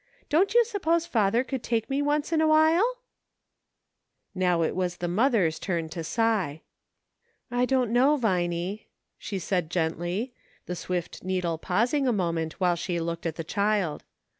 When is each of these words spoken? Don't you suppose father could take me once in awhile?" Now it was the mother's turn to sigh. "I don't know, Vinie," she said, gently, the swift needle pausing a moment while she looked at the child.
Don't 0.29 0.55
you 0.55 0.65
suppose 0.65 1.05
father 1.05 1.43
could 1.43 1.61
take 1.61 1.87
me 1.87 2.01
once 2.01 2.31
in 2.33 2.41
awhile?" 2.41 3.03
Now 4.43 4.63
it 4.63 4.75
was 4.75 4.97
the 4.97 5.07
mother's 5.07 5.59
turn 5.59 5.89
to 5.89 6.03
sigh. 6.03 6.63
"I 7.51 7.65
don't 7.65 7.91
know, 7.93 8.17
Vinie," 8.17 8.87
she 9.19 9.37
said, 9.37 9.69
gently, 9.69 10.33
the 10.65 10.75
swift 10.75 11.23
needle 11.23 11.59
pausing 11.59 12.07
a 12.07 12.11
moment 12.11 12.53
while 12.53 12.75
she 12.75 12.99
looked 12.99 13.27
at 13.27 13.35
the 13.35 13.43
child. 13.43 14.03